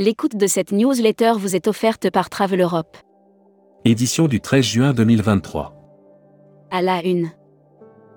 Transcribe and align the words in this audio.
L'écoute 0.00 0.34
de 0.34 0.46
cette 0.46 0.72
newsletter 0.72 1.32
vous 1.36 1.54
est 1.54 1.68
offerte 1.68 2.08
par 2.08 2.30
Travel 2.30 2.62
Europe. 2.62 2.96
Édition 3.84 4.28
du 4.28 4.40
13 4.40 4.64
juin 4.64 4.92
2023. 4.94 5.74
À 6.70 6.80
la 6.80 7.04
une. 7.04 7.30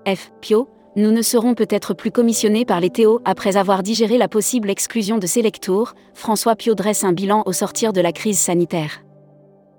F. 0.08 0.32
Pio, 0.40 0.70
nous 0.96 1.12
ne 1.12 1.20
serons 1.20 1.52
peut-être 1.52 1.92
plus 1.92 2.10
commissionnés 2.10 2.64
par 2.64 2.80
les 2.80 2.88
Théo 2.88 3.20
après 3.26 3.58
avoir 3.58 3.82
digéré 3.82 4.16
la 4.16 4.28
possible 4.28 4.70
exclusion 4.70 5.18
de 5.18 5.26
Selectour, 5.26 5.92
François 6.14 6.56
Pio 6.56 6.74
dresse 6.74 7.04
un 7.04 7.12
bilan 7.12 7.42
au 7.44 7.52
sortir 7.52 7.92
de 7.92 8.00
la 8.00 8.12
crise 8.12 8.38
sanitaire. 8.38 9.04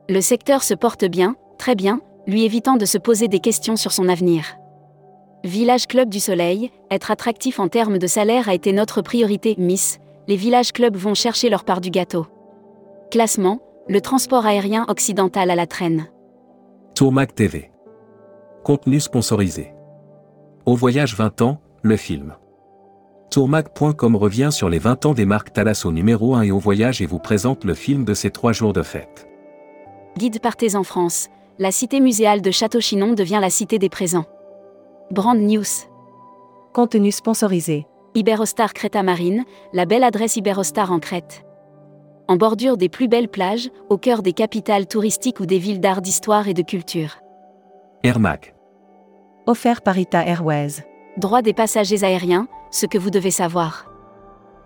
Le 0.08 0.22
secteur 0.22 0.62
se 0.62 0.76
porte 0.76 1.06
bien, 1.06 1.36
très 1.58 1.74
bien, 1.74 2.02
lui 2.28 2.44
évitant 2.44 2.76
de 2.76 2.86
se 2.86 3.00
poser 3.00 3.30
des 3.30 3.40
questions 3.40 3.78
sur 3.78 3.92
son 3.92 4.10
avenir. 4.10 4.58
Village 5.44 5.88
Club 5.88 6.10
du 6.10 6.20
Soleil, 6.20 6.70
être 6.92 7.10
attractif 7.10 7.60
en 7.60 7.68
termes 7.68 7.98
de 7.98 8.06
salaire 8.06 8.48
a 8.48 8.54
été 8.54 8.74
notre 8.74 9.02
priorité, 9.02 9.56
Miss, 9.58 9.98
les 10.28 10.36
villages 10.36 10.72
clubs 10.72 10.96
vont 10.96 11.14
chercher 11.14 11.50
leur 11.50 11.64
part 11.64 11.82
du 11.82 11.90
gâteau. 11.90 12.26
Classement, 13.12 13.60
le 13.88 14.02
transport 14.02 14.46
aérien 14.46 14.86
occidental 14.88 15.52
à 15.52 15.56
la 15.56 15.68
traîne. 15.68 16.08
Tourmac 16.96 17.36
TV. 17.36 17.72
Contenu 18.64 19.00
sponsorisé. 19.00 19.74
Au 20.66 20.76
voyage 20.76 21.16
20 21.16 21.42
ans, 21.42 21.60
le 21.84 21.98
film. 21.98 22.36
Tourmac.com 23.30 24.16
revient 24.16 24.50
sur 24.52 24.70
les 24.70 24.80
20 24.80 25.06
ans 25.06 25.14
des 25.14 25.26
marques 25.26 25.54
Thalasso 25.54 25.92
numéro 25.92 26.36
1 26.36 26.44
et 26.44 26.52
au 26.52 26.58
voyage 26.58 27.02
et 27.02 27.06
vous 27.06 27.20
présente 27.20 27.64
le 27.64 27.74
film 27.74 28.06
de 28.06 28.14
ces 28.14 28.32
trois 28.32 28.54
jours 28.54 28.74
de 28.74 28.82
fête. 28.82 29.28
Guide 30.18 30.40
Partez 30.40 30.76
en 30.76 30.84
France, 30.84 31.28
la 31.60 31.72
cité 31.72 32.00
muséale 32.00 32.42
de 32.42 32.50
Château-Chinon 32.50 33.14
devient 33.14 33.40
la 33.42 33.50
cité 33.50 33.78
des 33.78 33.90
présents. 33.90 34.26
Brand 35.12 35.38
News. 35.38 35.64
Contenu 36.74 37.12
sponsorisé. 37.12 37.86
Iberostar 38.18 38.74
Creta 38.74 39.04
Marine, 39.04 39.44
la 39.74 39.86
belle 39.86 40.06
adresse 40.06 40.38
Iberostar 40.38 40.90
en 40.90 41.00
Crète. 41.00 41.46
En 42.30 42.38
bordure 42.38 42.78
des 42.78 42.88
plus 42.88 43.10
belles 43.10 43.28
plages, 43.28 43.70
au 43.90 43.98
cœur 43.98 44.22
des 44.22 44.32
capitales 44.32 44.88
touristiques 44.88 45.42
ou 45.42 45.46
des 45.46 45.60
villes 45.60 45.82
d'art, 45.82 46.02
d'histoire 46.02 46.48
et 46.48 46.54
de 46.54 46.62
culture. 46.62 47.18
Air 48.04 48.22
Mac. 48.22 48.56
Offert 49.48 49.82
par 49.82 49.98
Ita 49.98 50.26
Airways. 50.26 50.86
Droit 51.18 51.42
des 51.42 51.54
passagers 51.54 52.06
aériens, 52.06 52.48
ce 52.72 52.86
que 52.86 52.98
vous 52.98 53.10
devez 53.10 53.32
savoir. 53.32 53.92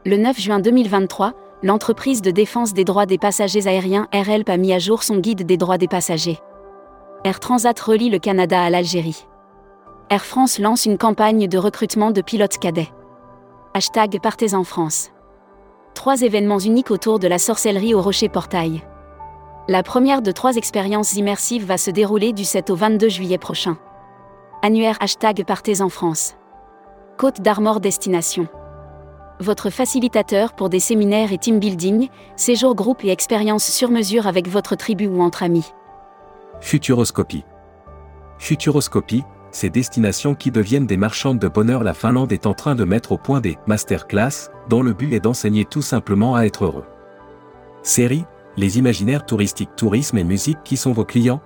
Le 0.05 0.17
9 0.17 0.39
juin 0.39 0.59
2023, 0.59 1.33
l'entreprise 1.63 2.21
de 2.21 2.29
défense 2.29 2.75
des 2.75 2.85
droits 2.85 3.07
des 3.07 3.17
passagers 3.17 3.65
aériens 3.65 4.07
RLP 4.13 4.49
a 4.49 4.57
mis 4.57 4.73
à 4.73 4.79
jour 4.79 5.01
son 5.01 5.17
guide 5.17 5.47
des 5.47 5.57
droits 5.57 5.79
des 5.79 5.87
passagers. 5.87 6.37
Air 7.23 7.39
Transat 7.39 7.77
relie 7.79 8.11
le 8.11 8.19
Canada 8.19 8.61
à 8.61 8.69
l'Algérie. 8.69 9.25
Air 10.11 10.23
France 10.23 10.59
lance 10.59 10.85
une 10.85 10.99
campagne 10.99 11.47
de 11.47 11.57
recrutement 11.57 12.11
de 12.11 12.21
pilotes 12.21 12.59
cadets. 12.59 12.89
Hashtag 13.75 14.19
Partez 14.19 14.55
en 14.55 14.63
France. 14.63 15.11
Trois 15.93 16.23
événements 16.23 16.57
uniques 16.57 16.89
autour 16.89 17.19
de 17.19 17.27
la 17.27 17.37
sorcellerie 17.37 17.93
au 17.93 18.01
Rocher 18.01 18.27
Portail. 18.27 18.81
La 19.67 19.83
première 19.83 20.23
de 20.23 20.31
trois 20.31 20.55
expériences 20.55 21.13
immersives 21.13 21.67
va 21.67 21.77
se 21.77 21.91
dérouler 21.91 22.33
du 22.33 22.45
7 22.45 22.71
au 22.71 22.75
22 22.75 23.09
juillet 23.09 23.37
prochain. 23.37 23.77
Annuaire 24.63 24.97
Hashtag 24.99 25.45
Partez 25.45 25.81
en 25.81 25.89
France. 25.89 26.33
Côte 27.19 27.41
d'Armor 27.41 27.79
Destination. 27.79 28.47
Votre 29.39 29.69
facilitateur 29.69 30.53
pour 30.53 30.69
des 30.69 30.79
séminaires 30.79 31.31
et 31.31 31.37
team 31.37 31.59
building, 31.59 32.09
séjours 32.37 32.73
groupe 32.73 33.05
et 33.05 33.09
expériences 33.09 33.69
sur 33.69 33.91
mesure 33.91 34.25
avec 34.25 34.47
votre 34.47 34.75
tribu 34.75 35.05
ou 35.05 35.21
entre 35.21 35.43
amis. 35.43 35.71
Futuroscopie. 36.59 37.45
Futuroscopie, 38.39 39.23
ces 39.51 39.69
destinations 39.69 40.35
qui 40.35 40.51
deviennent 40.51 40.85
des 40.85 40.97
marchandes 40.97 41.39
de 41.39 41.47
bonheur, 41.47 41.83
la 41.83 41.93
Finlande 41.93 42.31
est 42.31 42.45
en 42.45 42.53
train 42.53 42.75
de 42.75 42.83
mettre 42.83 43.11
au 43.11 43.17
point 43.17 43.41
des 43.41 43.57
masterclass, 43.67 44.49
dont 44.69 44.83
le 44.83 44.93
but 44.93 45.13
est 45.13 45.19
d'enseigner 45.19 45.65
tout 45.65 45.81
simplement 45.81 46.35
à 46.35 46.43
être 46.43 46.65
heureux. 46.65 46.85
Série, 47.81 48.25
les 48.57 48.77
imaginaires 48.77 49.25
touristiques, 49.25 49.75
tourisme 49.75 50.17
et 50.17 50.23
musique 50.23 50.59
qui 50.63 50.77
sont 50.77 50.91
vos 50.91 51.05
clients 51.05 51.41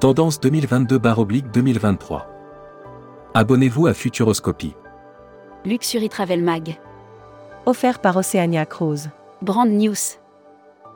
Tendance 0.00 0.40
2022-2023. 0.40 2.22
Abonnez-vous 3.34 3.86
à 3.86 3.94
Futuroscopie. 3.94 4.74
Luxury 5.64 6.08
Travel 6.08 6.42
Mag. 6.42 6.78
Offert 7.64 8.00
par 8.00 8.16
Oceania 8.16 8.66
Cruise. 8.66 9.10
Brand 9.40 9.68
News. 9.68 9.94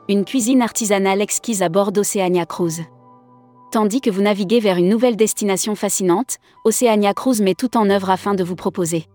Une 0.09 0.25
cuisine 0.25 0.61
artisanale 0.61 1.21
exquise 1.21 1.63
à 1.63 1.69
bord 1.69 1.91
d'Oceania 1.91 2.45
Cruise. 2.45 2.83
Tandis 3.71 4.01
que 4.01 4.09
vous 4.09 4.23
naviguez 4.23 4.59
vers 4.59 4.77
une 4.77 4.89
nouvelle 4.89 5.15
destination 5.15 5.75
fascinante, 5.75 6.37
Oceania 6.65 7.13
Cruise 7.13 7.39
met 7.39 7.53
tout 7.53 7.77
en 7.77 7.91
œuvre 7.91 8.09
afin 8.09 8.33
de 8.33 8.43
vous 8.43 8.55
proposer. 8.55 9.05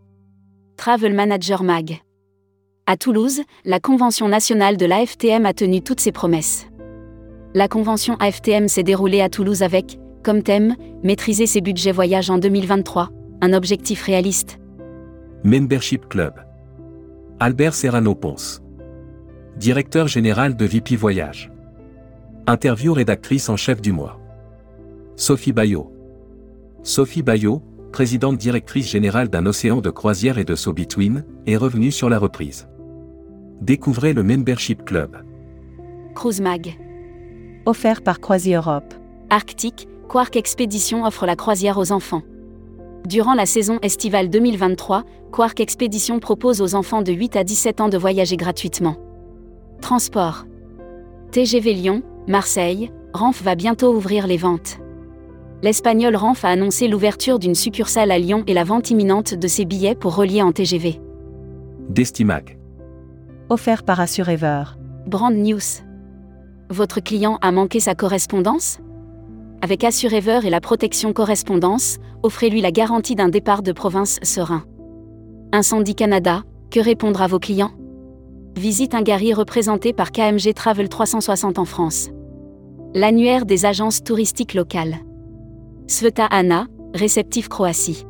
Travel 0.76 1.12
Manager 1.12 1.64
Mag. 1.64 1.98
À 2.86 2.96
Toulouse, 2.96 3.42
la 3.64 3.80
convention 3.80 4.28
nationale 4.28 4.76
de 4.76 4.86
l'AFTM 4.86 5.44
a 5.44 5.54
tenu 5.54 5.82
toutes 5.82 5.98
ses 5.98 6.12
promesses. 6.12 6.68
La 7.52 7.66
convention 7.66 8.14
AFTM 8.20 8.68
s'est 8.68 8.84
déroulée 8.84 9.22
à 9.22 9.28
Toulouse 9.28 9.64
avec, 9.64 9.98
comme 10.22 10.44
thème, 10.44 10.76
maîtriser 11.02 11.46
ses 11.46 11.60
budgets 11.60 11.92
voyage 11.92 12.30
en 12.30 12.38
2023, 12.38 13.10
un 13.40 13.52
objectif 13.54 14.04
réaliste. 14.04 14.60
Membership 15.42 16.08
Club. 16.08 16.34
Albert 17.40 17.74
Serrano 17.74 18.14
Ponce. 18.14 18.62
Directeur 19.56 20.06
général 20.06 20.56
de 20.56 20.64
VP 20.64 20.94
Voyage. 20.94 21.50
Interview 22.46 22.92
rédactrice 22.92 23.48
en 23.48 23.56
chef 23.56 23.80
du 23.80 23.90
mois. 23.90 24.20
Sophie 25.16 25.52
Bayot. 25.52 25.92
Sophie 26.82 27.22
Bayot, 27.22 27.62
présidente 27.92 28.36
directrice 28.36 28.90
générale 28.90 29.28
d'un 29.28 29.46
océan 29.46 29.80
de 29.80 29.88
croisière 29.88 30.38
et 30.38 30.44
de 30.44 30.56
So 30.56 30.72
Between, 30.72 31.24
est 31.46 31.56
revenue 31.56 31.92
sur 31.92 32.10
la 32.10 32.18
reprise. 32.18 32.66
Découvrez 33.60 34.12
le 34.12 34.24
Membership 34.24 34.84
Club. 34.84 35.16
Cruise 36.16 36.40
Mag. 36.40 36.76
Offert 37.64 38.02
par 38.02 38.18
Croisière 38.18 38.68
Europe. 38.68 38.92
Arctique, 39.30 39.86
Quark 40.08 40.34
Expédition 40.34 41.04
offre 41.04 41.26
la 41.26 41.36
croisière 41.36 41.78
aux 41.78 41.92
enfants. 41.92 42.22
Durant 43.06 43.34
la 43.34 43.46
saison 43.46 43.78
estivale 43.82 44.30
2023, 44.30 45.04
Quark 45.30 45.60
Expédition 45.60 46.18
propose 46.18 46.60
aux 46.60 46.74
enfants 46.74 47.02
de 47.02 47.12
8 47.12 47.36
à 47.36 47.44
17 47.44 47.80
ans 47.80 47.88
de 47.88 47.98
voyager 47.98 48.36
gratuitement. 48.36 48.96
Transport. 49.80 50.44
TGV 51.30 51.72
Lyon, 51.72 52.02
Marseille, 52.26 52.90
Renf 53.12 53.42
va 53.42 53.54
bientôt 53.54 53.94
ouvrir 53.94 54.26
les 54.26 54.38
ventes. 54.38 54.80
L'espagnol 55.62 56.16
Renf 56.16 56.44
a 56.44 56.48
annoncé 56.48 56.88
l'ouverture 56.88 57.38
d'une 57.38 57.54
succursale 57.54 58.10
à 58.10 58.18
Lyon 58.18 58.44
et 58.46 58.54
la 58.54 58.64
vente 58.64 58.90
imminente 58.90 59.34
de 59.34 59.48
ses 59.48 59.64
billets 59.64 59.94
pour 59.94 60.14
relier 60.14 60.42
en 60.42 60.52
TGV. 60.52 61.00
Destimac. 61.88 62.58
Offert 63.48 63.82
par 63.82 64.00
Assurever. 64.00 64.64
Brand 65.06 65.34
News. 65.34 65.82
Votre 66.70 67.00
client 67.00 67.38
a 67.42 67.52
manqué 67.52 67.80
sa 67.80 67.94
correspondance? 67.94 68.78
Avec 69.62 69.84
Assurever 69.84 70.40
et 70.44 70.50
la 70.50 70.60
protection 70.60 71.12
correspondance, 71.12 71.98
offrez-lui 72.22 72.60
la 72.60 72.70
garantie 72.70 73.14
d'un 73.14 73.28
départ 73.28 73.62
de 73.62 73.72
province 73.72 74.18
serein. 74.22 74.64
Incendie 75.52 75.94
Canada, 75.94 76.42
que 76.70 76.80
répondre 76.80 77.22
à 77.22 77.26
vos 77.26 77.38
clients? 77.38 77.72
Visite 78.56 78.94
un 78.94 79.02
Gary 79.02 79.32
représenté 79.32 79.92
par 79.92 80.12
KMG 80.12 80.52
Travel 80.54 80.88
360 80.88 81.58
en 81.58 81.64
France. 81.64 82.10
L'annuaire 82.94 83.46
des 83.46 83.66
agences 83.66 84.04
touristiques 84.04 84.54
locales. 84.54 84.98
Sveta 85.86 86.24
Anna, 86.24 86.66
réceptif 86.94 87.50
Croatie. 87.50 88.06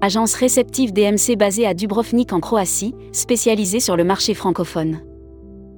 Agence 0.00 0.34
réceptive 0.34 0.92
DMC 0.92 1.36
basée 1.38 1.64
à 1.64 1.72
Dubrovnik 1.72 2.32
en 2.32 2.40
Croatie, 2.40 2.92
spécialisée 3.12 3.78
sur 3.78 3.96
le 3.96 4.02
marché 4.02 4.34
francophone. 4.34 4.98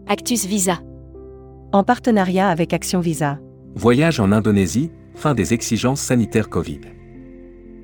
Actus 0.08 0.46
Visa. 0.46 0.78
En 1.72 1.84
partenariat 1.84 2.48
avec 2.48 2.72
Action 2.72 3.00
Visa. 3.00 3.38
Voyage 3.74 4.18
en 4.18 4.32
Indonésie, 4.32 4.92
fin 5.14 5.34
des 5.34 5.52
exigences 5.52 6.00
sanitaires 6.00 6.48
Covid. 6.48 6.80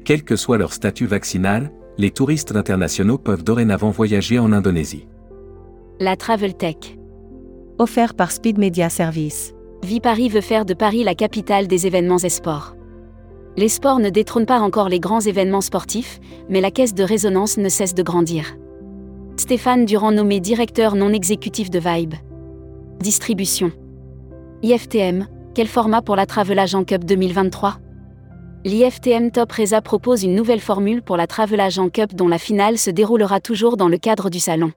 Quel 0.07 0.25
que 0.25 0.35
soit 0.35 0.57
leur 0.57 0.73
statut 0.73 1.07
vaccinal, 1.07 1.71
les 1.99 2.11
touristes 2.11 2.57
internationaux 2.57 3.19
peuvent 3.19 3.45
dorénavant 3.45 3.91
voyager 3.91 4.39
en 4.39 4.51
Indonésie. 4.51 5.09
La 6.01 6.17
Travel 6.17 6.55
Tech. 6.55 6.97
Offert 7.79 8.15
par 8.15 8.33
Speed 8.33 8.57
Media 8.57 8.89
Service. 8.89 9.53
Vie 9.85 10.01
Paris 10.01 10.31
veut 10.31 10.41
faire 10.41 10.65
de 10.65 10.73
Paris 10.73 11.05
la 11.05 11.15
capitale 11.15 11.67
des 11.67 11.87
événements 11.87 12.17
et 12.17 12.31
sports. 12.31 12.77
Les 13.59 13.71
sports 13.71 14.01
ne 14.01 14.11
détrônent 14.11 14.45
pas 14.45 14.61
encore 14.61 14.91
les 14.91 15.01
grands 15.01 15.21
événements 15.21 15.63
sportifs, 15.63 16.21
mais 16.51 16.61
la 16.61 16.71
caisse 16.71 16.93
de 16.93 17.03
résonance 17.03 17.57
ne 17.57 17.71
cesse 17.71 17.95
de 17.95 18.03
grandir. 18.03 18.55
Stéphane 19.39 19.87
Durand 19.87 20.13
nommé 20.13 20.41
directeur 20.41 20.95
non 20.95 21.13
exécutif 21.13 21.71
de 21.71 21.79
Vibe. 21.79 22.15
Distribution. 23.01 23.73
IFTM, 24.63 25.27
quel 25.55 25.69
format 25.69 26.03
pour 26.03 26.17
la 26.17 26.27
Travel 26.27 26.59
Agent 26.59 26.85
Cup 26.85 27.05
2023 27.05 27.79
L'IFTM 28.65 29.31
Top 29.31 29.53
Reza 29.53 29.81
propose 29.81 30.23
une 30.23 30.35
nouvelle 30.35 30.61
formule 30.61 31.03
pour 31.03 31.17
la 31.17 31.27
Travel 31.27 31.61
Agent 31.61 31.89
Cup 31.89 32.15
dont 32.15 32.29
la 32.29 32.39
finale 32.39 32.77
se 32.77 32.91
déroulera 32.91 33.41
toujours 33.41 33.77
dans 33.77 33.89
le 33.89 33.97
cadre 33.97 34.29
du 34.29 34.41
salon. 34.41 34.73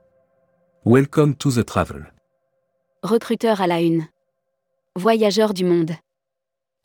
Welcome 0.85 1.35
to 1.35 1.51
the 1.51 1.65
travel. 1.65 2.13
Recruteur 3.03 3.59
à 3.61 3.67
la 3.67 3.81
une. 3.81 4.05
Voyageurs 4.95 5.53
du 5.53 5.65
monde. 5.65 5.91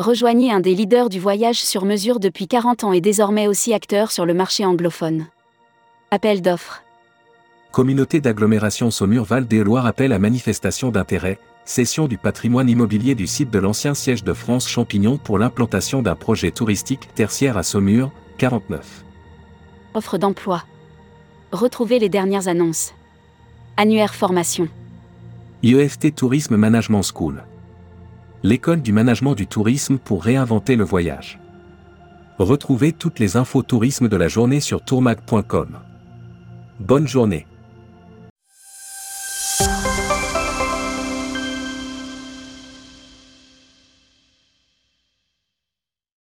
Rejoignez 0.00 0.50
un 0.50 0.58
des 0.58 0.75
leaders 0.75 1.08
du 1.08 1.20
voyage 1.20 1.62
sur 1.62 1.85
mesure 1.85 2.19
depuis 2.19 2.49
40 2.49 2.82
ans 2.82 2.93
et 2.93 3.00
désormais 3.00 3.46
aussi 3.46 3.73
acteur 3.73 4.11
sur 4.11 4.26
le 4.26 4.35
marché 4.35 4.64
anglophone. 4.64 5.29
Appel 6.11 6.43
d'offres. 6.43 6.82
Communauté 7.70 8.20
d'agglomération 8.20 8.91
Saumur-Val 8.91 9.46
des 9.46 9.62
Loire 9.62 9.87
appelle 9.87 10.12
à 10.12 10.19
manifestation 10.19 10.91
d'intérêt, 10.91 11.38
cession 11.64 12.08
du 12.08 12.19
patrimoine 12.19 12.69
immobilier 12.69 13.14
du 13.14 13.29
site 13.29 13.50
de 13.52 13.58
l'ancien 13.61 13.94
siège 13.94 14.25
de 14.25 14.32
France 14.32 14.69
Champignon 14.69 15.17
pour 15.17 15.38
l'implantation 15.38 16.02
d'un 16.02 16.17
projet 16.17 16.50
touristique 16.50 17.14
tertiaire 17.14 17.56
à 17.56 17.62
Saumur, 17.62 18.11
49. 18.38 19.05
Offre 19.94 20.19
d'emploi. 20.19 20.64
Retrouvez 21.52 22.00
les 22.00 22.08
dernières 22.08 22.49
annonces. 22.49 22.94
Annuaire 23.76 24.17
formation. 24.17 24.67
IEFT 25.62 26.17
Tourisme 26.17 26.56
Management 26.56 27.05
School. 27.05 27.44
L'école 28.44 28.82
du 28.82 28.93
management 28.93 29.35
du 29.35 29.46
tourisme 29.46 29.96
pour 29.96 30.23
réinventer 30.23 30.76
le 30.76 30.85
voyage. 30.85 31.38
Retrouvez 32.38 32.93
toutes 32.93 33.19
les 33.19 33.38
infos 33.38 33.62
tourisme 33.62 34.06
de 34.06 34.19
la 34.19 34.29
journée 34.29 34.61
sur 34.61 34.82
tourmag.com. 34.82 35.79
Bonne 36.79 37.08
journée. 37.08 37.46